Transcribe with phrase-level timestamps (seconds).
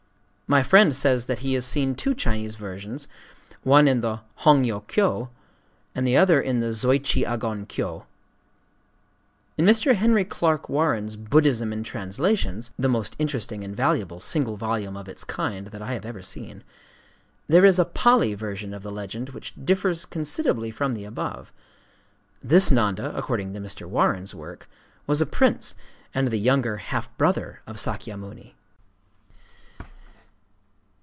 [0.53, 5.29] My friend says that he has seen two Chinese versions,—one in the Hongyō kyō(?),
[5.95, 8.03] the other in the Zōichi agon kyō (Ekôttarâgamas).
[9.59, 9.95] In Mr.
[9.95, 15.23] Henry Clarke Warren's Buddhism in Translations (the most interesting and valuable single volume of its
[15.23, 16.65] kind that I have ever seen),
[17.47, 23.15] there is a Pali version of the legend, which differs considerably from the above.—This Nanda,
[23.15, 23.87] according to Mr.
[23.87, 24.69] Warren's work,
[25.07, 25.75] was a prince,
[26.13, 28.55] and the younger half brother of Sâkyamuni.